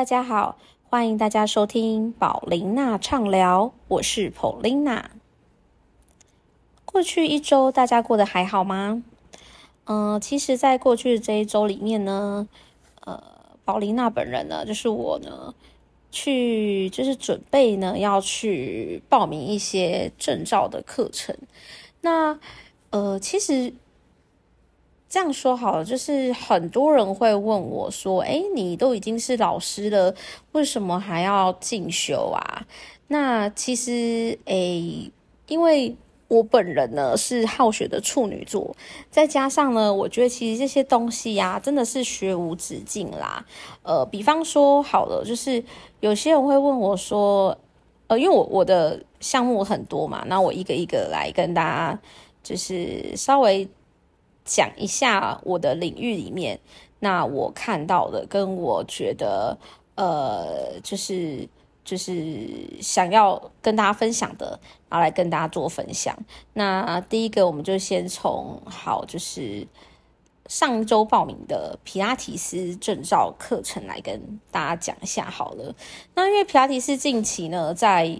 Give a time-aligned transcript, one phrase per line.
[0.00, 0.56] 大家好，
[0.88, 5.04] 欢迎大家收听宝琳娜畅聊，我是 Polina。
[6.86, 9.02] 过去一周大家过得还好吗？
[9.84, 12.48] 嗯，其实，在过去的这一周里面呢，
[13.04, 13.22] 呃，
[13.62, 15.54] 宝琳娜本人呢，就是我呢，
[16.10, 21.36] 去就是准备呢要去报名一些证照的课程。
[22.00, 22.40] 那
[22.88, 23.74] 呃，其实。
[25.10, 30.14] 这样说好了，就是很多人会问我说：“哎，你都已经是老师了，
[30.52, 32.64] 为什么还要进修啊？”
[33.08, 34.54] 那其实，哎，
[35.48, 35.96] 因为
[36.28, 38.76] 我本人呢是好学的处女座，
[39.10, 43.44] 再加上呢，我觉得其实这些东西呀，真的是学无止境啦。
[43.82, 45.64] 呃，比方说，好了，就是
[45.98, 47.58] 有些人会问我说
[48.06, 51.98] ：“呃，因为我我的项目很多嘛，那我一个一个来跟大家，
[52.44, 53.68] 就是稍微。”
[54.50, 56.58] 讲一下我的领域里面，
[56.98, 59.56] 那我看到的跟我觉得，
[59.94, 61.48] 呃，就是
[61.84, 62.48] 就是
[62.82, 66.18] 想要跟大家分享的，然后来跟大家做分享。
[66.54, 69.64] 那第一个，我们就先从好，就是
[70.48, 75.72] 上周报名的皮拉提斯证照课程来跟大家讲一下好了。
[76.16, 78.18] 那因为皮拉提斯近期呢，在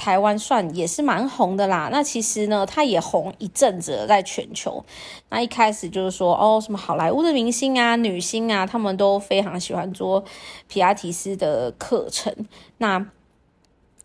[0.00, 4.82] 台湾算也是蛮红的啦，那其实呢，它也红一阵子在全球。
[5.28, 10.24] 那一开始就是说，哦，什么好莱坞的明星啊、女星啊，他们都非常喜欢做
[10.68, 12.34] 皮亚提斯的课程。
[12.78, 13.06] 那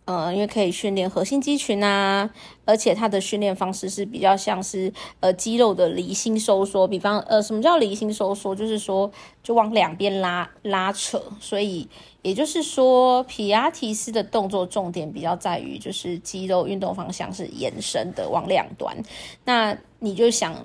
[0.03, 2.29] 呃，因为可以训练核心肌群啊，
[2.65, 6.85] 而且它的训练方式是比较像是呃肌肉的离心收缩。
[6.85, 8.53] 比方呃，什么叫离心收缩？
[8.53, 9.09] 就是说
[9.41, 11.23] 就往两边拉拉扯。
[11.39, 11.87] 所以
[12.25, 18.97] 也就是说，皮亚提斯的动作重点比较在于就是肌肉运动方向是延伸的往两端。
[19.43, 20.55] 那你就想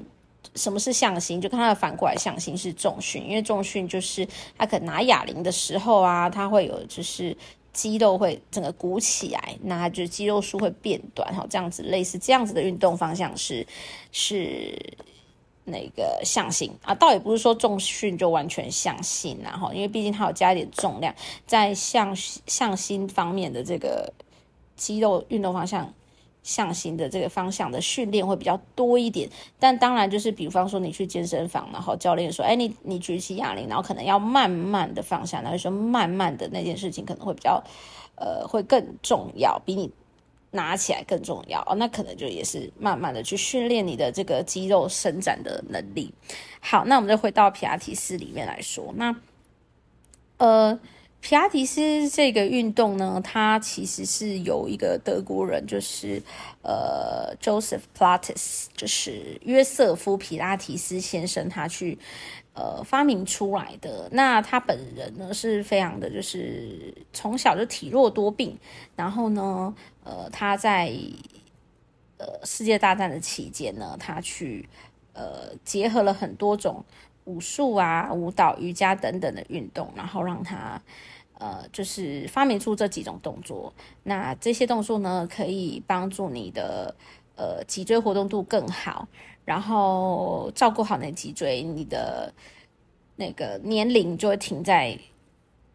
[0.55, 1.39] 什么是向心？
[1.39, 4.27] 就看它的反过来向心是重训，因为重训就是
[4.57, 7.37] 他可能拿哑铃的时候啊，他会有就是。
[7.73, 13.65] 肌肉会整个鼓起来，那就肌肉束会变短，哈，这样子类似这样子的运动方向是
[14.11, 14.77] 是
[15.65, 21.15] 那个向心啊，倒也不是说重训就完全向心，然后因为毕竟它有加一点重量，
[21.47, 24.13] 在向向心方面的这个
[24.77, 25.93] 肌肉运动方向。
[26.43, 29.29] 向心的这个方向的训练会比较多一点，
[29.59, 37.63] 但当然就是，比方说你去健身房，然后教练说：“哎，你你举起哑铃，然后可能要慢慢的放下。”然后说慢慢的那件事情可能会比较，
[38.17, 39.91] 呃，会更重要，比你
[40.53, 41.75] 拿起来更重要哦。
[41.77, 46.13] 那可能就也是慢慢的去训练你的这个肌肉伸展的能力。
[46.61, 49.17] 好，那我们就回到皮亚提斯里面来说，那
[50.39, 50.79] 呃。
[51.23, 56.23] 皮拉提斯这个运动呢，它其实是有一个德国人，就是
[56.63, 61.99] 呃，Joseph Pilates，就是约瑟夫皮拉提斯先生，他去
[62.55, 64.09] 呃发明出来的。
[64.13, 68.59] 那他本人呢，是非常的，就是从小就体弱多病，
[68.97, 69.75] 然后呢，
[70.05, 70.93] 呃，他在
[72.19, 74.69] 呃世界大战的期间呢，他去
[75.13, 76.85] 呃结合了很多种。
[77.27, 80.81] 武术啊、舞蹈、瑜伽等等的运动，然后让他
[81.39, 83.73] 呃，就是发明出这几种动作。
[84.03, 86.93] 那这些动作呢，可以帮助你的
[87.37, 89.07] 呃脊椎活动度更好，
[89.45, 92.33] 然后照顾好你的脊椎，你的
[93.15, 94.99] 那个年龄就会停在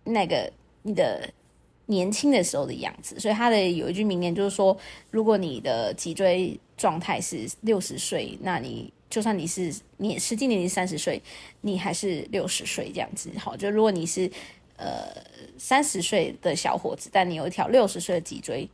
[0.03, 1.29] 那个你的
[1.87, 3.19] 年轻的时候的样子。
[3.19, 4.77] 所以他的有一句名言就是说，
[5.11, 8.91] 如果你的脊椎状态是六十岁，那你。
[9.07, 11.21] 就算你是你实际年龄三十岁，
[11.61, 13.29] 你还是六十岁这样子。
[13.37, 14.29] 好，就如果你是
[14.75, 15.07] 呃
[15.57, 18.67] 三十岁的小伙子，但你有一条六十岁的脊椎，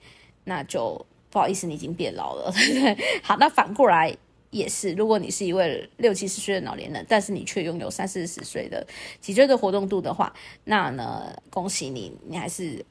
[0.46, 3.22] 那就不好意思，你已经变老了，对不对？
[3.22, 4.16] 好，那反过来
[4.50, 8.88] 也是，如果你是一位六七十岁的老年人，但是你却拥有三四十岁的
[9.20, 10.34] 脊椎的活动度的话，
[10.64, 12.84] 那呢，恭喜你，你还是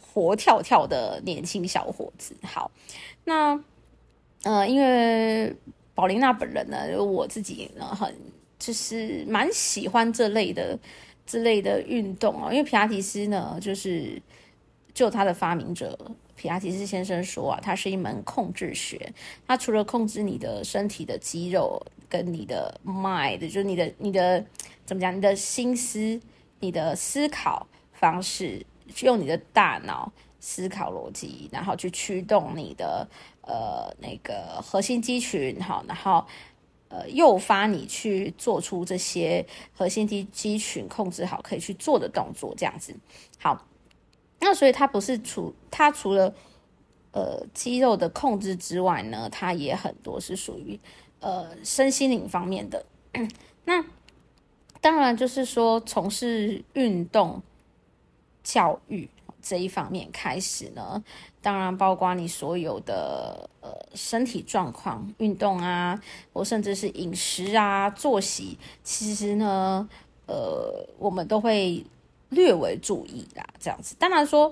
[0.00, 2.34] 活跳跳的年轻小伙子。
[2.42, 2.70] 好，
[3.24, 3.58] 那
[4.44, 5.54] 呃，因为。
[5.94, 8.14] 宝琳娜本人呢，我自己呢，很
[8.56, 10.78] 就是蛮喜欢这类的
[11.26, 14.22] 这类的运动啊，因为皮亚提斯呢，就是
[14.94, 15.98] 就他的发明者
[16.36, 19.12] 皮亚提斯先生说啊，它是一门控制学，
[19.44, 24.46] 它除了控制你的身体的肌肉跟你的 mind，就是你的你的
[24.86, 26.20] 怎么讲，你的心思、
[26.60, 28.64] 你的思考方式，
[29.02, 33.08] 用你的大脑思考逻辑，然后去驱动你的。
[33.50, 36.22] 呃，那个核心肌群哈，然后
[36.88, 42.94] 呃，诱发你去做出这些核心肌肌群控制好可以去做的动作，这样子
[43.38, 43.66] 好。
[44.40, 46.34] 那所以它不是除它除了
[47.12, 50.78] 呃肌肉的控制之外呢，它也很多是属于
[51.20, 52.84] 呃身心灵方面的。
[53.64, 53.82] 那
[54.82, 57.42] 当然就是说从事运动。
[58.48, 59.06] 教育
[59.42, 61.04] 这一方面开始呢，
[61.42, 66.00] 当然包括你所有的呃身体状况、运动啊，
[66.32, 69.86] 或甚至是饮食啊、作息，其实呢，
[70.26, 71.84] 呃，我们都会
[72.30, 73.44] 略为注意啦。
[73.60, 74.50] 这样子，当然说，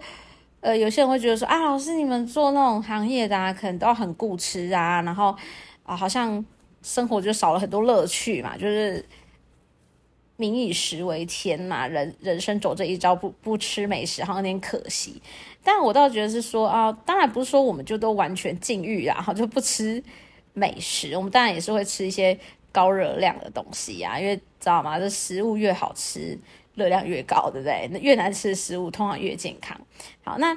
[0.60, 5.34] 呃，有些人会觉得说啊，老师你们做那种行业的，啊，可能都很固吃啊，然后
[5.84, 6.44] 啊，好像
[6.82, 9.02] 生活就少了很多乐趣嘛，就是。
[10.36, 15.20] 民以食为天嘛，人人生走这一招，不不吃美食好像有点可惜。
[15.64, 20.02] 但我倒觉得是说啊，当然不是说我们就都完全禁欲啊， 就不吃
[20.52, 21.16] 美食。
[21.16, 22.38] 我们当然也是会吃一些
[22.70, 24.98] 高热量的东西啊，因为知道吗？
[24.98, 26.38] 这食物越好吃，
[26.74, 27.88] 热量越高，对不对？
[27.90, 29.80] 那越难吃的食物通常越健康。
[30.22, 30.56] 好，那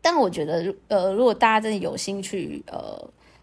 [0.00, 2.98] 但我觉得，呃，如果大家真的有心去呃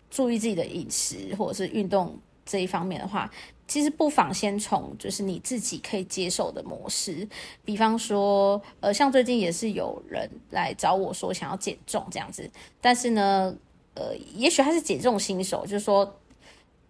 [0.10, 3.30] 注意自己的饮食或者是运动这一方面的话。
[3.68, 7.28] 其实不妨先从就是你自己可以接受的模式，
[7.64, 13.56] 比方说，呃，像最近也是有人来找我说想要减重这样子，但是呢，
[13.96, 16.20] 呃，也许他是减重新手，就是说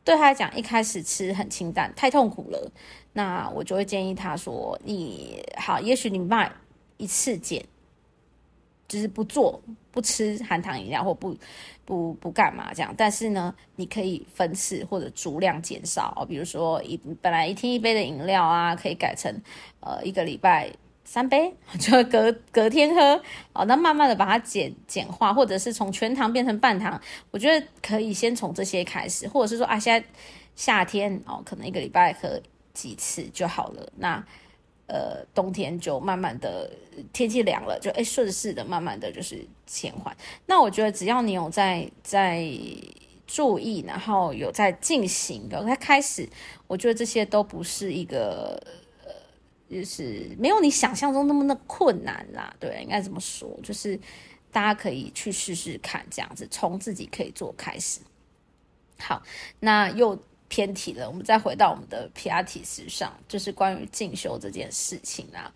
[0.03, 2.71] 对他来讲一开始吃很清淡太痛苦了，
[3.13, 6.51] 那我就会建议他说，你好，也许你卖
[6.97, 7.65] 一次减。
[8.87, 9.59] 就是不做
[9.95, 11.33] 不吃含糖饮料或不
[11.85, 19.33] 不不干嘛这样，但是呢，你可以分次或者足量减少，比如说一本来一天一杯的饮料啊，可以改成
[19.79, 20.69] 呃一个礼拜
[21.05, 23.21] 三杯， 就隔隔天喝。
[23.53, 27.01] 哦，那慢慢的把它简简化，或者是从全糖变成半糖，
[27.31, 30.05] 我觉得可以先从这些开始，或者是说啊，现在
[30.55, 32.41] 夏天哦，可能一个礼拜喝
[32.73, 34.21] 几次就好了，那。
[34.87, 36.69] 呃，冬天就慢慢的
[37.11, 40.15] 天气凉了，就哎顺势的慢慢的就是减缓。
[40.45, 42.47] 那我觉得只要你有在在
[43.25, 46.29] 注意，然后有在进行，有在开始，
[46.67, 48.61] 我觉得这些都不是一个
[49.03, 49.11] 呃，
[49.67, 52.55] 就是没有你想象中那么的困难啦。
[52.59, 53.59] 对，应该怎么说？
[53.63, 53.99] 就是
[54.51, 58.01] 大家可以去试试看，这样子从自己可以做开始。
[58.99, 59.23] 好，
[59.59, 60.19] 那又。
[60.55, 65.53] 偏题了，我们再回到我们的皮亚提斯上，就是关于进修这件事情啊。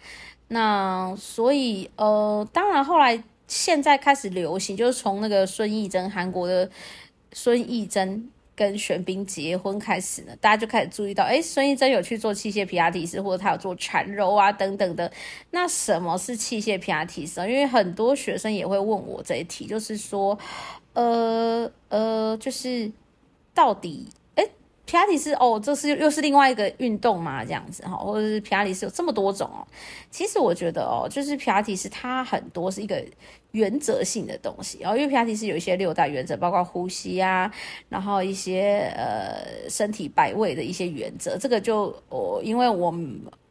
[0.49, 6.69] 那所以呃，当然后来现在开始流行，就是从那个孙艺珍韩国的
[7.31, 15.09] 孙艺珍跟玄彬结婚开始呢，大家就开始注意到，哎，孙艺珍有去做器械皮亚提斯，或者他有做缠柔啊等等的。
[15.51, 17.39] 那什么是器械皮亚提斯？
[17.47, 20.37] 因为很多学生也会问我这一题，就是说，
[20.91, 22.91] 呃呃，就是
[23.53, 24.09] 到底。
[24.89, 29.61] 皮拉提斯哦，这是又是另外一个运动嘛，这样子哈，或者是皮拉提斯有这么多种哦。
[30.09, 33.05] 其实我觉得哦，就是皮拉提斯它很多是一个。
[33.51, 37.51] 原则性的东西，然后因为皮亚提是有一些六大原则，包括呼吸啊，
[37.89, 41.37] 然后一些呃身体摆位的一些原则。
[41.37, 42.91] 这个就我因为我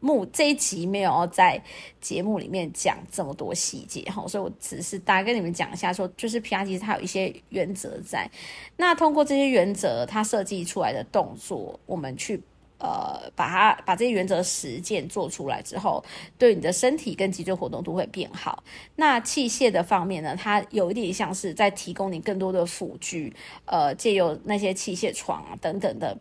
[0.00, 1.60] 目这一集没有在
[2.00, 8.30] 节目里面讲这么多细节哈，所以我只是大概跟你们讲一下，说就是 PRT 它有一些原则在。
[8.76, 12.40] 那通过这些原则，它设计出来的动作，我们去。
[12.80, 16.04] 呃，把它把这些原则实践做出来之后，
[16.38, 18.62] 对你的身体跟脊椎活动都会变好。
[18.94, 26.16] 那器械的方面呢，它有一点像是在提供你更多的辅具，呃，借由那些器械床啊等等的，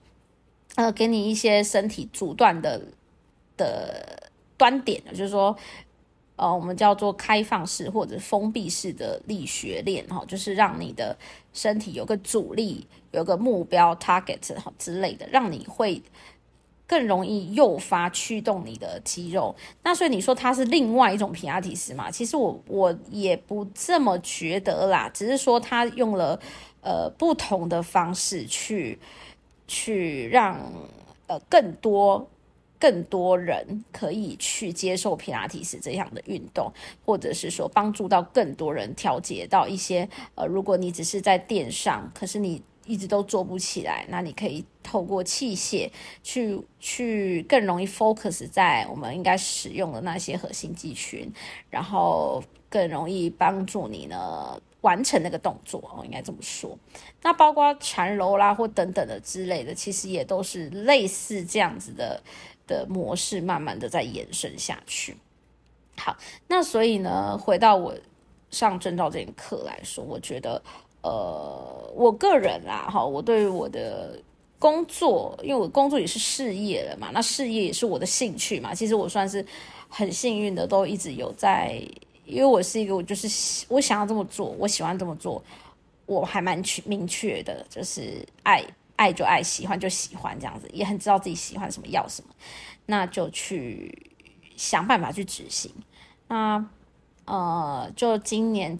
[0.77, 2.81] 呃，给你一些身体阻断的
[3.55, 5.55] 的端点，就是说，
[6.37, 11.15] 呃，我们叫做开放式或者封闭式的力学链哈，就是让你的
[11.53, 16.01] 身体有个阻力，有个目标 target 哈之类的，让你会。
[16.87, 19.53] 更容易诱发驱动你的肌肉，
[19.83, 22.09] 那所以你说它是另外一种皮亚提斯嘛？
[22.09, 26.39] 其实我我也不这么觉得啦，只是说他用了
[26.81, 28.97] 呃不同的方式去
[29.67, 30.57] 去让
[31.27, 32.25] 呃更多
[32.79, 36.71] 更多人可以去接受皮拉提斯这样的运动，
[37.05, 42.61] 或者是说帮助到更多人调节到一些呃，如果你只是在垫上，可是你。
[42.87, 45.91] 一直都做不起来，那你可以透过器械
[46.23, 51.31] 去去更容易 focus 在我们应该使用的那些核心肌群，
[51.69, 56.77] 然后更容易帮助你呢完成那个动作哦，应该这么说。
[57.21, 62.23] 那包括缠柔啦或等等的之类的，其实也都是类似这样子的
[62.65, 65.17] 的模式，慢慢的在延伸下去。
[65.97, 66.15] 好，
[66.47, 67.93] 那所以呢，回到我
[68.49, 70.63] 上证照这节课来说，我觉得。
[71.01, 74.19] 呃，我个人啦，哈，我对于我的
[74.59, 78.73] 工作，因为我工作也是事业了嘛，那事业也是我的兴趣嘛。
[78.73, 79.45] 其实我算是
[79.87, 81.81] 很幸运的，都一直有在，
[82.25, 85.41] 因为我是一个，我就是我想要这么做，我喜欢这么做，
[86.05, 92.29] 我还蛮确明确的，就是爱爱就爱，喜欢就喜欢这样子，也很知道自己喜欢什么，要什么，
[92.87, 94.11] 那就去
[94.57, 95.71] 想办法去执行。
[96.27, 96.67] 那
[97.25, 98.79] 呃，就今年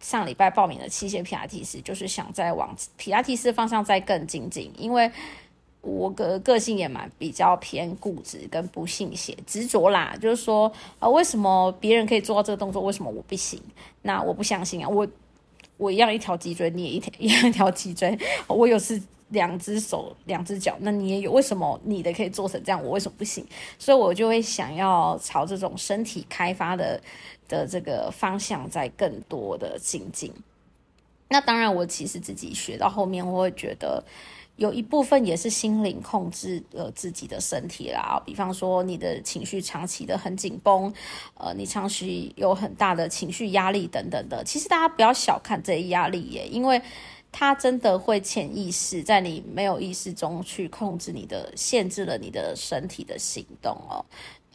[0.00, 5.10] 上礼拜报名的器械皮拉提斯，就是想再往皮拉提斯方向再更精进，因为
[5.82, 13.62] 我个个性也蛮比较偏固执跟不信邪、执着啦，就是说啊，为什么别人可以做到这个动作，为什么我不行？
[14.02, 15.06] 那我不相信啊，我
[15.76, 19.00] 我一样一条脊椎，你也一条 一样一条脊椎，我有是。
[19.30, 21.32] 两只手，两只脚，那你也有？
[21.32, 23.46] 为什么你的可以做成这样，我为什么不行？
[23.78, 27.00] 所以我就会想要朝这种身体开发的
[27.48, 30.32] 的这个方向，在更多的精进。
[31.28, 34.02] 那当然，我其实自己学到后面，我会觉得
[34.56, 38.20] 有一部分也是心灵控制了自己的身体啦。
[38.26, 40.92] 比方说，你的情绪长期的很紧绷，
[41.34, 44.42] 呃，你长期有很大的情绪压力等等的。
[44.42, 46.82] 其实大家不要小看这些压力耶，因为。
[47.32, 54.04] 它真的会潜意识在你没有意识中去控制你的，限制了你的身体的行动哦。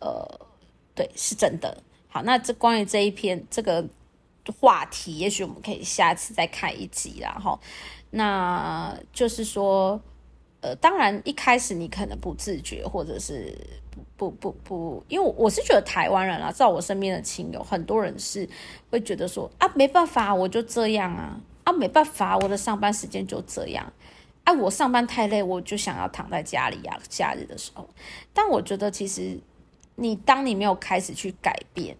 [0.02, 0.40] 呃，
[0.94, 1.78] 对，是真的。
[2.08, 3.86] 好，那这关于这一篇这个
[4.60, 7.60] 话题，也许我们可以下次再开一集然后，
[8.12, 10.00] 那就是说，
[10.62, 13.58] 呃，当然一开始你可能不自觉，或者是
[14.16, 18.48] 不不不不，因为我是觉得台湾人啊，在我身边的亲友，很多人是
[18.92, 21.40] 会觉得说啊，没办法，我就这样啊。
[21.66, 23.92] 啊，没办法，我的上班时间就这样。
[24.46, 26.98] 啊，我上班太累，我就想要躺在家里呀。
[27.10, 27.90] 假日的时候，
[28.32, 29.40] 但我觉得其实
[29.96, 31.98] 你当你没有开始去改变，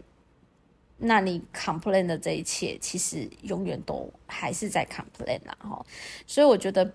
[0.98, 5.58] 那你 complain 的这一切，其实永远都还是在 complain 啊。
[5.60, 5.86] 哈，
[6.28, 6.86] 所以我觉得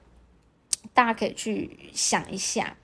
[0.94, 2.76] 大家可以去想一下。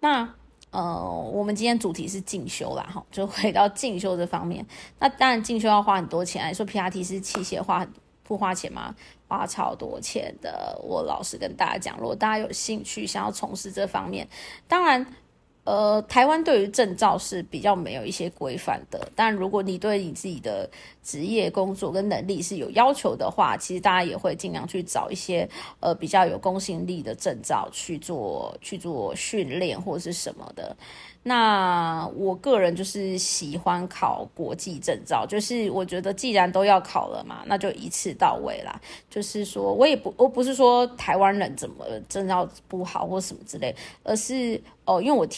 [0.00, 0.34] 那
[0.72, 4.64] 呃，我们今天主题是进修啦，哈，就回到进修这方面。
[4.98, 7.90] 那当然进修要花很多钱，说 P R T 是器械花很
[8.30, 8.94] 不花钱吗？
[9.26, 14.28] 花超多钱的，我老实跟大家讲，如果大家有兴趣想要从事这方面，
[14.68, 15.04] 当然，
[15.64, 19.10] 呃，台湾对于证照是比较没有一些规范的。
[19.16, 20.70] 但如果你对你自己的
[21.02, 25.48] 职业工作跟能力是有要求的话，其实大家也会尽量去找一些
[25.80, 30.76] 呃比较有公信力的证照去做去做训练或者是什么的。
[31.22, 38.80] 那我个人就是喜欢考国际证照，就是我觉得既然都要考了嘛，那就一次到位啦。
[39.10, 45.28] 就是说我也不，我不是说台湾人怎么证照不好或什么之类，而是哦，因为我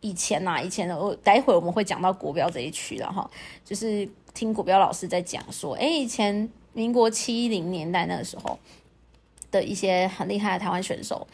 [0.00, 3.30] 以前呐，以前的我待会我们会讲到国标这一区了哈，
[3.64, 8.58] 就是听国标老师在讲说，哎，以前民国七零年代那个时候
[9.52, 11.24] 的一些很厉害的台湾选手。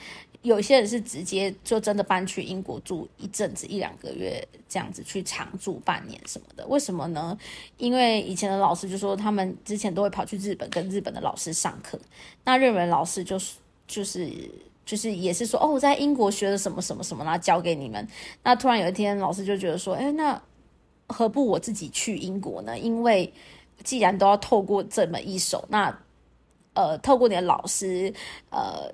[0.46, 7.36] 有些人是直接就真的搬去英国住一阵子一两个月这样子去常住半年什么的，为什么呢？
[7.78, 11.98] 因为以前的老师就说他们之前都会跑去日本跟日本的老师上课，
[12.44, 13.56] 那日本老师就是
[13.88, 14.30] 就是
[14.84, 18.06] 就是也是说哦我在英国学了什么什么什么，然后教给你们。
[18.44, 20.40] 那突然有一天老师就觉得说，哎，那
[21.08, 22.78] 何不我自己去英国呢？
[22.78, 23.32] 因为
[23.82, 25.98] 既然都要透过这么一手，那
[26.74, 28.14] 呃透过你的老师
[28.50, 28.88] 呃。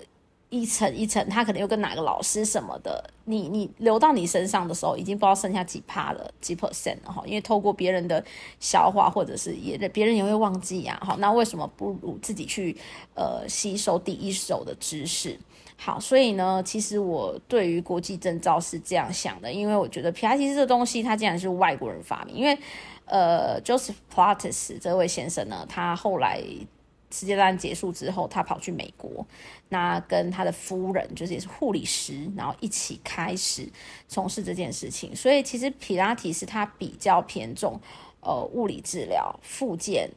[0.53, 7.23] 一层一层，他可能又跟哪个老师什么的，你你流到你身上的时候，已经不知道剩下几趴了，几 percent 了哈。
[7.25, 8.23] 因为透过别人的
[8.59, 10.95] 消化，或者是也别人也会忘记呀。
[11.03, 12.77] 好，那为什么不如自己去
[13.15, 15.39] 呃吸收第一手的知识？
[15.75, 22.35] 好，所以呢，其实我对于国际证照是这样想的，因为我觉得 P I T 这个东西，它竟然是外国人发明。
[22.35, 22.55] 因为
[23.05, 26.43] 呃，Joseph Platts 这位先生呢，他后来。
[27.13, 29.23] 世界大战结束之后，他跑去美国，
[29.69, 33.69] 那跟他的夫人就是也是护理师，然后一起开始
[34.07, 35.15] 从事这件事情。
[35.15, 37.79] 所以其实皮拉提是他比较偏重
[38.21, 40.09] 呃物理治疗、复健。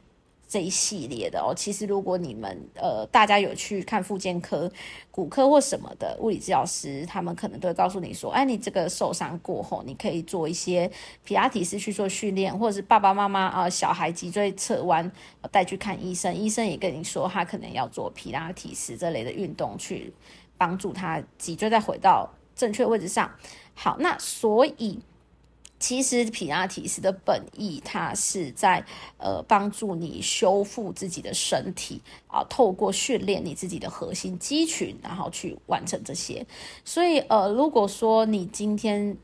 [0.47, 4.71] 这一系列的哦，其实如果你们呃大家有去看复健科、
[5.11, 10.89] 骨科或什么的物理治疗师，他们可能都会告诉你说，哎，你这个受伤过后，你可以做一些
[11.25, 15.11] 皮拉提斯去做训练，或者是爸爸妈妈啊小孩脊椎侧弯
[15.51, 20.13] 带去看医生，医生也跟你说他可能要做皮拉提斯这类的运动去
[20.57, 23.29] 帮助他脊椎再回到正确位置上。
[23.73, 24.99] 好，那所以。
[25.79, 28.85] 其实皮拉提斯的本意，它是在
[29.17, 36.45] 呃帮助你修复自己的身体啊，透过训练你自己的核心肌群，然后去完成这些。
[36.83, 39.17] 所以呃，如果说你今天。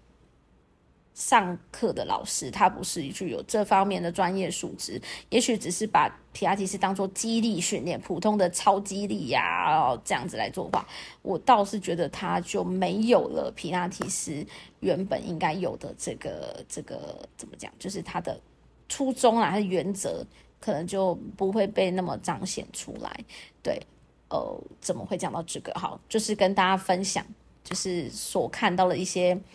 [1.13, 10.87] 上课的老师，他不是具有这方面的专业素质，也许只是把皮拉提斯当做激励训练，普通的超激励呀，这样子来做的话，
[11.21, 14.43] 我倒是觉得他就没有了皮拉提斯
[14.79, 18.39] 原本应该有的这个这个怎么讲，就是他的
[18.89, 20.25] 初衷啊，他的原则
[20.59, 23.23] 可能就不会被那么彰显出来。
[23.61, 23.79] 对，
[24.29, 25.71] 呃，怎么会讲到这个？
[25.75, 27.23] 好，就是跟大家分享，
[27.63, 29.39] 就是所看到的一些。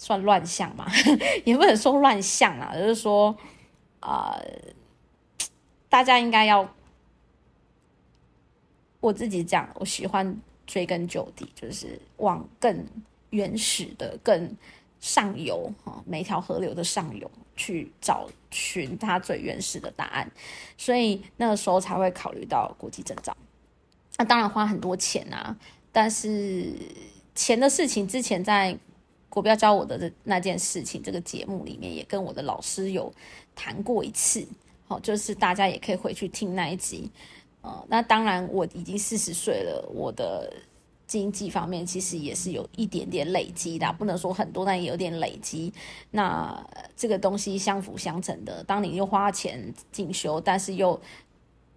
[0.00, 0.86] 算乱象嘛，
[1.44, 3.36] 也不能说乱象啊，就是说，
[4.00, 4.34] 啊，
[5.90, 6.66] 大家应该要，
[9.00, 12.86] 我自己讲，我喜欢追根究底，就是往更
[13.28, 14.56] 原始的、更
[15.00, 20.32] 上游哈，每条河流的上游去找寻它最原始的答案，
[20.78, 23.36] 所以那个时候才会考虑到国际证照。
[24.16, 25.54] 那当然花很多钱啊，
[25.92, 26.72] 但是
[27.34, 28.78] 钱的事情之前在
[29.30, 33.10] 国标教我的那件事情这个节目里面也跟我的老师有
[33.56, 34.46] 谈过一次。
[34.86, 37.08] 好，就是大家也可以回去听那一集，
[37.62, 40.52] 呃，那当然我已经四十岁了，我的
[41.06, 45.72] 经济方面其实也是有一点点累积的，不能说很多，但也有点累积。
[46.10, 46.60] 那
[46.96, 51.00] 这个东西相辅相成的，当你又花钱进修，但是又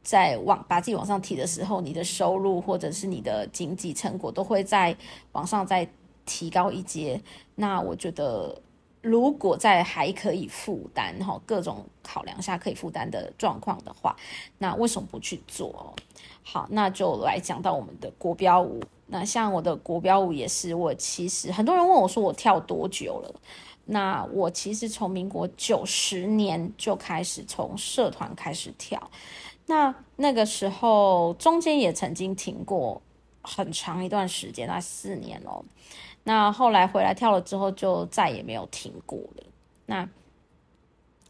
[0.02, 4.98] 在往把自己往上提的时候，你的收入或者是你的经济成果都会在
[5.34, 5.88] 往上再
[6.26, 7.22] 提高一阶。
[7.56, 8.62] 那我觉得。
[9.06, 14.16] 如果在还可以负担哈各种考量下可以负担的状况的话，
[14.58, 15.94] 那为什么不去做？
[16.42, 18.82] 好，那就来讲到我们的国标舞。
[19.08, 23.42] 那像我的国标舞也是，我其实很多人问我说我跳多久了？
[23.84, 29.12] 那我其实从民国九十年就开始从社团开始跳，
[29.66, 33.02] 那那个时候中间也曾经停过
[33.42, 35.62] 很长一段时间，那四年哦。
[36.24, 39.44] 那后来回来跳了之后，就再也没有停过了。
[39.86, 40.08] 那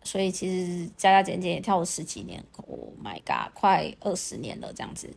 [0.03, 5.09] 所以其实加加减减也跳了十几年，Oh my god，快二十年了这样子。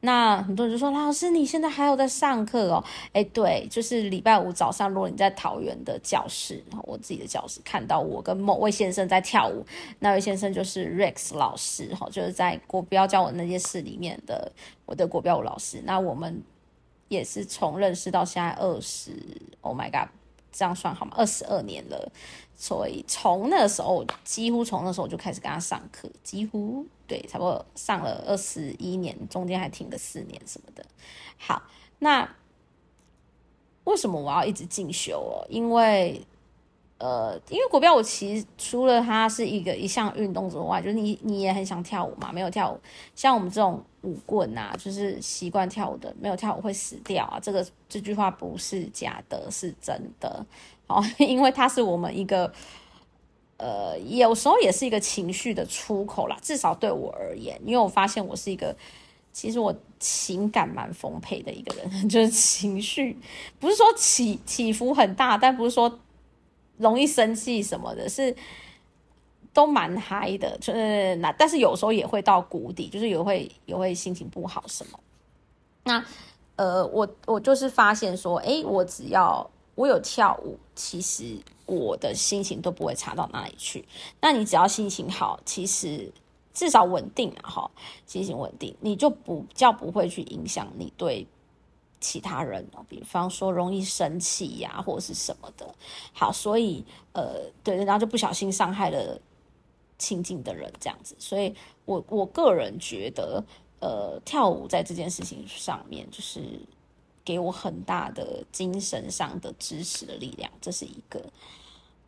[0.00, 2.84] 那很多人就说：“老师，你现在还有在上课哦？”
[3.14, 9.64] 哎，对，就是礼拜五早上，如果你在桃园的教室，我自己的教室看到我跟某位先生在跳舞，
[10.00, 14.50] 那位先生就是 Rex 老师，哈，就是在国标教我那件事里面的
[14.84, 15.80] 我的国标舞老师。
[15.84, 16.42] 那我们。
[17.12, 19.12] 也是从认识到现在二十
[19.60, 20.08] ，Oh my god，
[20.50, 21.12] 这样算好吗？
[21.14, 22.10] 二十二年了，
[22.56, 30.82] 所以从那时候几乎从那时候就开始跟他上课，几乎对，差不多上了二十一年，中间还停了四年什么的。
[31.36, 31.62] 好，
[31.98, 32.34] 那
[33.84, 35.44] 为什么我要一直进修哦？
[35.50, 36.26] 因为。
[37.02, 42.78] 呃，因为国标舞其实除了它是一个一项运动之外，就是你你也很想跳舞嘛，没有跳舞，
[43.16, 47.40] 像我们这种舞棍啊，就是习惯跳舞的，没有跳舞会死掉啊。
[47.42, 50.46] 这个这句话不是假的，是真的。
[50.86, 52.52] 好， 因为它是我们一个，
[53.56, 56.36] 呃，有时候也是一个情绪的出口啦。
[56.40, 58.76] 至少对我而言，因为我发现我是一个，
[59.32, 63.18] 其实我情感蛮丰沛的一个人， 就是情绪
[63.58, 65.98] 不是说起起伏很大，但不是说。
[66.82, 68.34] 容易生气什么的，是
[69.54, 74.98] 都蛮嗨的，就是那，但是有时候也会到谷底，就是也会也会心情不好什么。
[75.84, 76.04] 那
[76.56, 83.84] 呃，我我就是发现说，哎，我只要我有跳舞，其实我的心情都不会差到哪里去。
[84.20, 86.12] 那你只要心情好，其实
[86.52, 87.70] 至少稳定啊，哈，
[88.06, 91.26] 心情稳定，你就不叫不会去影响你对。
[92.02, 95.72] 其他人哦，比方说容易生气呀，或者是什么的。
[96.12, 99.18] 好，所以呃，对，然后就不小心伤害了
[99.96, 101.14] 亲近的人，这样子。
[101.18, 103.42] 所以我我个人觉得，
[103.80, 106.40] 呃，跳舞在这件事情上面，就是
[107.24, 111.22] 给我很大的精神上的支持的力量，这是一个。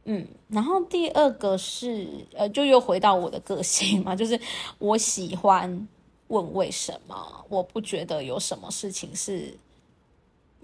[0.07, 4.39] 嗯，然后第二个是，呃，就又回到我的个性嘛， 就是
[4.79, 5.89] 我喜欢
[6.29, 9.57] 问为什么，我不觉得有什么事情是。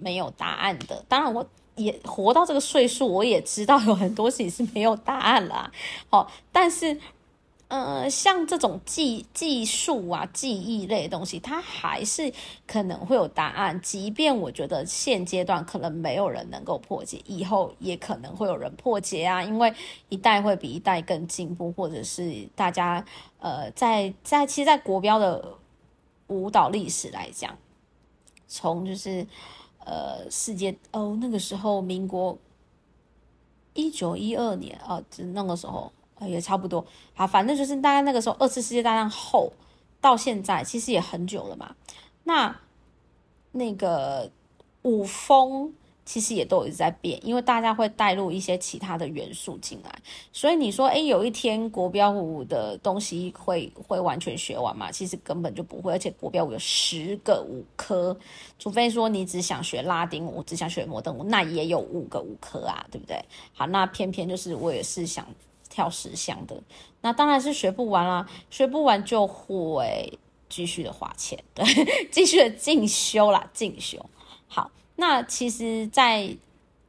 [0.01, 5.71] 没有答案的，当然我也活到这个岁数，我也知道有很多事情是没有答案啦。
[6.11, 7.01] 好，但是，
[7.69, 12.31] 呃，像这种技技术啊、记忆类的东西，它还是
[12.67, 13.81] 可能会有答案。
[13.81, 19.43] 即便我觉得现阶段可能没有人能够破解，以后也可能会有人破解啊。
[19.43, 19.73] 因为
[20.11, 23.03] 一代会比一代更进步，或者是大家
[23.39, 25.55] 呃，在在其实，在国标的
[26.27, 27.57] 舞蹈历史来讲，
[28.47, 29.27] 从就是。
[29.85, 32.37] 呃，世界哦，那个时候民国
[33.75, 36.85] 一九一二年啊，就那个时候也差不多。
[37.15, 39.53] 好，反正就是大概那个时候，二次世界大战后
[40.01, 41.75] 到现在，其实也很久了嘛。
[42.25, 42.61] 那
[43.53, 44.31] 那个
[44.83, 45.75] 五峰。
[46.11, 54.91] 其实也都一直在变，因为大家会带入一些其他的元素进来，所以你说，哎，有一天国标舞的东西会会完全学完吗？
[54.91, 58.19] 其实根本就不会，而且国标舞有十个舞科，
[58.59, 63.25] 除非说你只想学拉丁舞，只想学摩登舞，那也有五个舞科啊，对不对？
[63.53, 65.25] 好，那偏偏就是我也是想
[65.69, 66.61] 跳十项的，
[67.03, 70.19] 那当然是学不完啦，学不完就会
[70.49, 71.65] 继续的花钱，对，
[72.11, 74.05] 继续的进修啦，进修。
[74.49, 74.69] 好。
[75.01, 76.37] 那其实，在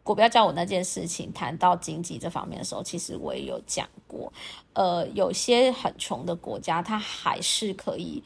[0.03, 4.33] 国标教我那件事情谈到经济这方面的时候，其实我也有讲过，
[4.73, 8.21] 呃，有些很穷的国家，它还是可以，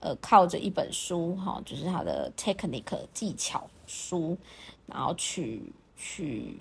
[0.00, 4.36] 呃，靠着一本书哈，就是它的 technique 技巧书，
[4.86, 6.56] 然后去去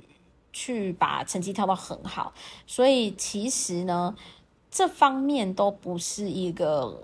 [0.53, 2.31] 去把成绩跳到很好，
[2.67, 4.15] 所以其实呢，
[4.69, 7.03] 这方面都不是一个。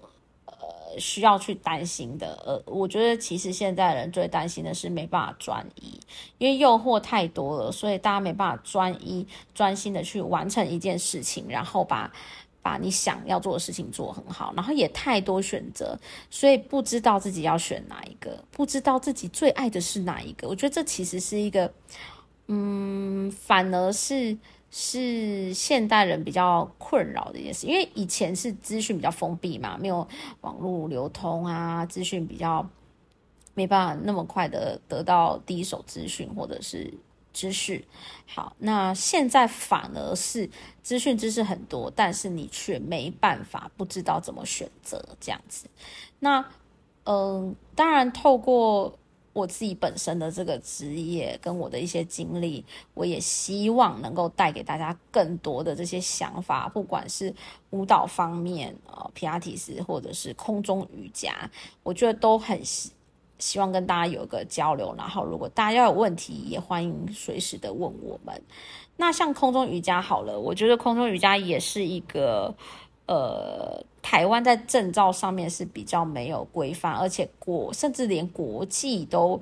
[1.00, 6.00] 需要去担心的，呃，我觉得其实现在人最担心的是没办法专一，
[6.38, 12.12] 因为诱惑太多了，所以大家没办法专一、专心的去完成一件事情，然后把
[12.62, 15.98] 把你想要做的事情做很好，然后也太多选择，
[16.30, 20.48] 所以不知道自己要选哪一个，不知道自己最爱的是哪一个。
[20.48, 21.74] 我觉得这其实是一个，
[22.48, 24.38] 嗯，反而是。
[24.76, 30.08] 是现代人比较困扰的一件事，因为以前是资讯比较封闭嘛，没有
[30.42, 32.68] 网络流通啊，资讯比较
[33.54, 36.92] 没办法那么快的得到第一手资讯或者是
[37.32, 37.86] 知识。
[38.26, 40.50] 好，那现在反而是
[40.82, 45.68] 资讯知识很多，但是你却没办法不知道怎么选择这样子。
[46.18, 46.44] 那
[47.04, 48.98] 嗯，当然透过。
[49.34, 57.34] 我自己本身的这个职业跟我的一些经历，我也希望能够带给大家更多的这些想法，不管是
[57.72, 61.50] 舞蹈方面，呃，皮亚提斯或者是空中瑜伽，
[61.82, 62.92] 我觉得都很希
[63.40, 64.94] 希望跟大家有一个交流。
[64.96, 68.42] 然后，如果大家要有问题，也欢迎随时的问我们。
[68.98, 72.56] 那像空中瑜伽好了，我觉得空中瑜伽也是一个。
[73.06, 79.42] 呃，台湾在证照上面是比较没有规范，而且国甚至连国际都，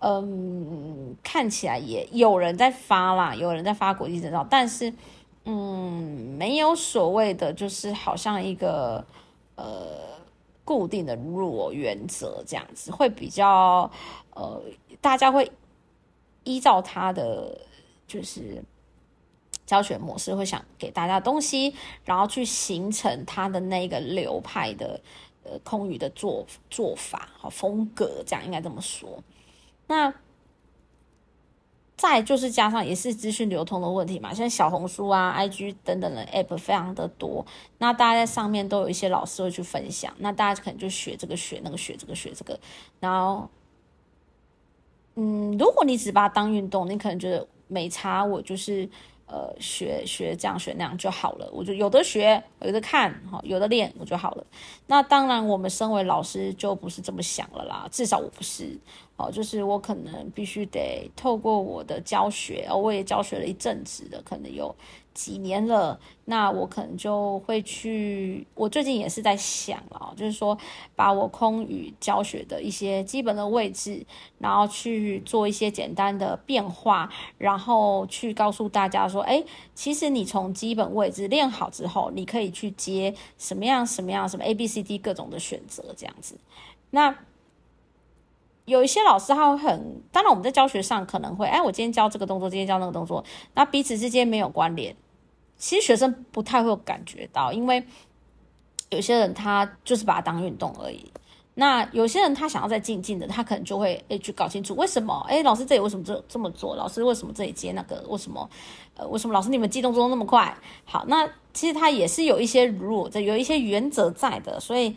[0.00, 4.92] 嗯，看起来也有人在发啦，有人在发国际证照，但是，
[5.44, 9.02] 嗯，没有所谓的就是好像一个
[9.56, 9.64] 呃
[10.64, 13.90] 固定的入原则这样子，会比较
[14.34, 14.62] 呃，
[15.00, 15.50] 大家会
[16.44, 17.58] 依照他的
[18.06, 18.62] 就是。
[19.68, 21.74] 教学模式会想给大家东西，
[22.06, 24.98] 然后去形成他的那个流派的
[25.44, 29.22] 呃空余的做做法和风格，这样应该这么说。
[29.86, 30.14] 那
[31.98, 37.44] 再就是加上也是资讯流通的问题嘛，像小红书啊、IG 等等的 App 非常的多，
[37.76, 42.58] 那大家在上面都有一些老师会去分享，那大家可能就学这个学那个学这个学这个，
[43.00, 43.50] 然后
[45.16, 48.88] 嗯，如果你只把它当运动，你可能觉得没差，我就是。
[49.28, 54.46] 呃，学学这样学那样就好了，我就有的学，有的看，哈，有的练，我就好了。
[54.86, 58.78] 那当然，我们身为老师就不是这么想了啦，至少我不是。
[59.16, 64.72] 哦，就是我可能必须得透过我的教学，哦，我也教学了一阵子的，可能有
[65.18, 65.98] 几年了。
[66.26, 70.56] 那我可能就会去，我最近也是在想了，就是说
[70.94, 74.06] 把我空语教学的一些基本的位置，
[74.38, 79.42] 然后去做一些简单的变化，然后去告诉大家说，哎，
[79.74, 86.38] 其实你从基本位置练好之后，你可以去接什么样什么样什么 A B C D 各种的选择这样子，
[86.90, 87.16] 那。
[88.68, 94.94] 有一些老师他会很，当然我们在教学上可能会，哎，我今天教这个动作，今天教那个动作，那彼此之间没有关联，
[95.58, 97.84] 其实学生不太会感觉到，因为
[98.90, 101.04] 有些人他就是把它当运动而已，
[101.54, 106.76] 那有些人他想要再静静的，他可能就会诶去搞清楚为什么，哎，老师这里为什么这这么做？
[106.76, 108.02] 老师为什么这里接那个？
[108.08, 108.48] 为什么？
[108.96, 110.56] 呃，为什么老师你们机动作那么快？
[110.84, 114.96] 好，那其实他也是有一些 rule，有一些原则在的，所以，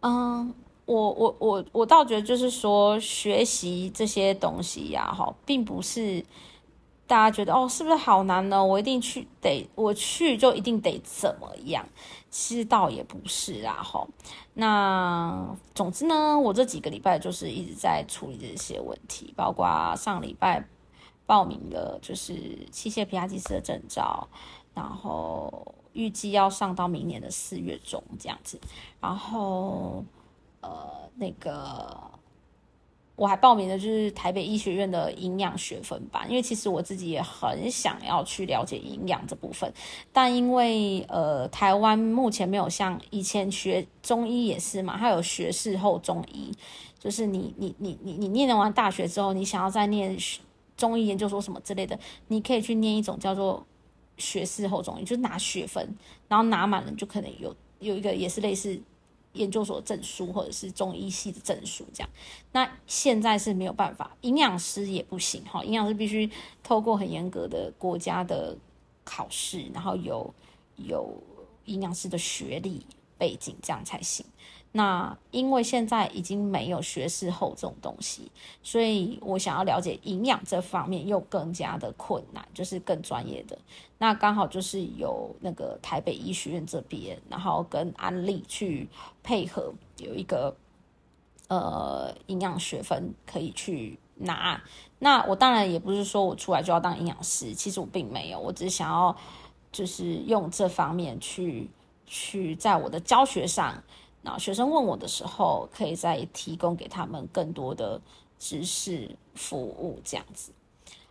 [0.00, 0.54] 嗯。
[0.86, 6.20] 我我我我倒觉得就是说，学习这些东西呀，哈，并不是
[7.10, 8.64] 大家觉得哦，是不是好难呢？
[8.64, 11.84] 我一定去得，我去就一定得怎么样？
[12.30, 14.06] 其实倒也不是啦，哈。
[14.54, 20.64] 那总之呢，我这几个礼拜就是一直在处理这些问题，包括上礼拜
[21.26, 22.32] 报名的就是
[22.70, 24.28] 器械皮亚技师的证照，
[24.72, 28.60] 然后预计要上到明年的四月中这样子，
[29.00, 30.04] 然后。
[30.62, 31.98] 呃，那个
[33.20, 39.70] 我还报名的就是台北医学院的营养学分班，因为其实我自己也很想要去了解营养这部分，
[40.10, 46.50] 但因为呃台湾目前没有像以前学中医也是嘛，它有学士后中医，
[46.98, 50.16] 就是你你你你你念完大学之后，你想要再念
[50.74, 53.66] 中医研究所什么之类的，你可以去念一种叫做
[54.16, 55.94] 学士后中医，就是拿学分，
[56.26, 58.80] 然后拿满了就可能有有一个也是类似。
[59.34, 62.10] 研究所证书或者是中医系的证书，这样，
[62.52, 66.28] 那现在是没有办法，营养师也不行哈，营养师必须
[66.62, 68.56] 透过很严格的国家的
[69.04, 70.34] 考试，然后有
[70.76, 71.14] 有
[71.66, 72.84] 营养师的学历
[73.16, 74.26] 背景，这样才行。
[74.72, 78.30] 那因为现在已经没有学士后这种东西，
[78.62, 83.58] 所以我想要了解营养这方面又更加的困难，就是更专业的。
[83.98, 88.88] 那刚好就是有那个台北医学院这边，然后跟安利去
[89.24, 90.54] 配合，有一个
[91.48, 94.62] 呃营养学分可以去拿。
[95.00, 99.16] 那我当然也不是说我出来就要当营养师，其实我并没有，我只是想要
[99.72, 101.68] 就是用这方面去
[102.06, 103.82] 去在我的教学上。
[104.22, 108.00] 那学生问我的时候，可以再提供给他们更多的
[108.38, 110.52] 知识服务，这样子。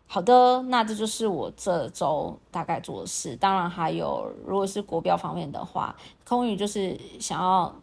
[0.05, 3.35] 好的，那这就是我这周大概做的事。
[3.35, 5.95] 当然还有，如果是国标方面的话，
[6.25, 7.73] 空宇就是想要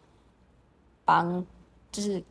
[1.05, 1.45] 帮，
[1.91, 2.21] 就是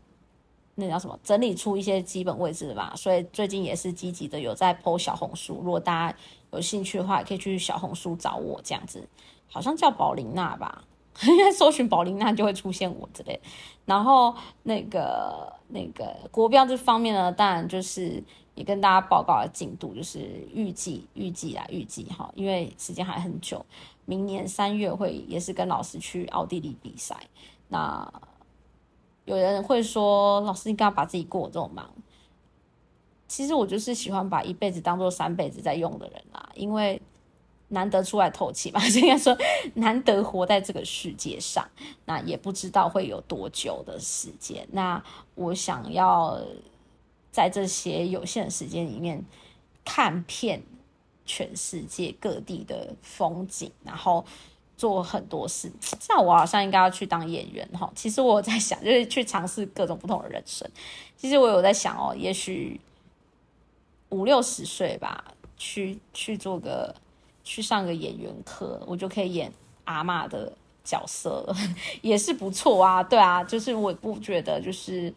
[0.75, 2.93] 那叫什么，整理出一些基本位置吧。
[2.95, 6.19] 所以最近也是积极的有在 PO 小红书，如果大家
[6.53, 9.09] 有兴趣的话，也可以去小红书找我这样子，
[9.51, 10.85] 好像叫宝琳娜吧。
[11.23, 13.41] 应该搜寻宝琳娜就会出现我之类，
[13.87, 18.23] 然后那个那个国标这方面呢，当然就是
[18.55, 23.65] 也跟大家报告的进度，就是预计预计啊预计哈，因为时间还很久，
[24.05, 27.17] 明年三月会也是跟老师去奥地利比赛。
[27.69, 28.13] 那
[29.25, 31.91] 有人会说，老师你干嘛把自己过这么忙？
[33.27, 37.01] 其实我就是喜欢把一辈子当做三辈子在用的人啊，因为。
[37.69, 39.37] 难得出来透气吧， 应该说
[39.75, 41.69] 难得活在这个世界上，
[42.05, 44.67] 那也不知道会有多久的时间。
[44.71, 45.03] 那
[45.35, 46.41] 我想要
[47.33, 49.25] 在这些有限的时间里面
[49.85, 50.63] 看遍
[51.25, 54.25] 全世界各地的风景，然后
[54.77, 55.69] 做很多事。
[55.99, 57.91] 这样我好像应该要去当演员哈。
[57.97, 60.71] 其实我在想，就是去尝试各种不同的人生。
[61.17, 62.81] 其实我有在想哦，也许
[64.11, 66.95] 五六十岁吧，去去做个。
[67.47, 69.51] 去上个演员课，我就可以演
[69.85, 71.55] 阿妈的角色，
[72.03, 73.01] 也是不错啊。
[73.05, 75.15] 对啊，就是我不觉得就是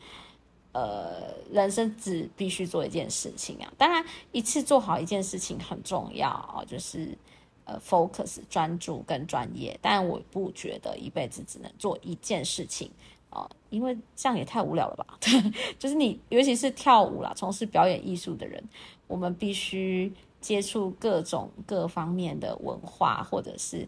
[0.72, 3.74] 呃，人生只必须做一件事情啊。
[3.80, 7.18] 当然，一次做好一件事情很重要啊，就是
[7.66, 9.76] 呃，focus 专注跟专业。
[9.82, 12.92] 但我不觉得一辈子只能做一件事情
[13.32, 15.18] 啊，因为这样也太无聊了吧。
[15.80, 18.64] 就是你，尤其是跳舞啦，从事表演艺术的人，
[19.08, 20.14] 我们必须。
[20.40, 23.88] 接触各种各方面的文化，或者是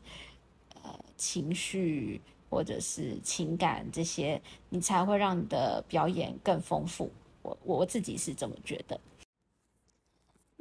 [0.75, 7.11] 呃情绪，或者是情感这些，你才会让你的表演更丰富。
[7.41, 8.99] 我我自己是这么觉得。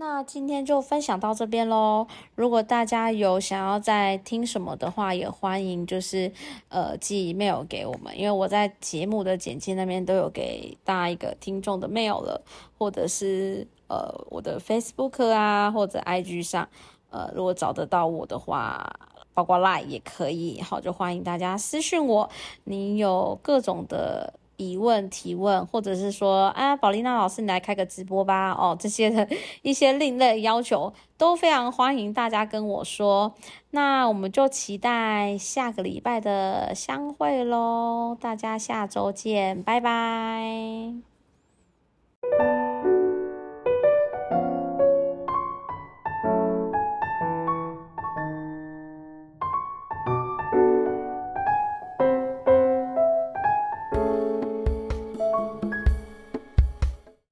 [0.00, 2.06] 那今天就分享到这边喽。
[2.34, 6.32] 如果大家有想要再听什么的话，也欢迎就是
[6.70, 12.42] 呃寄 mail 给我们，因为我在节目的简介那边都有给大家一个听众的 mail 了，
[12.78, 13.68] 或者是。
[13.88, 16.68] 呃，我的 Facebook 啊，或者 IG 上，
[17.10, 18.88] 呃，如果找得到我的话，
[19.34, 22.30] 包括 Line 也可以，好，就欢迎大家私讯我。
[22.62, 29.26] 你有各种的疑问提问，或者是说，啊，宝丽娜老师，你来开个直播吧，哦，这些的
[29.62, 33.34] 一些另类要求，都非常欢迎大家跟我说。
[33.70, 40.92] 那我们就期待下个礼拜的相会喽，大家下周见，拜拜。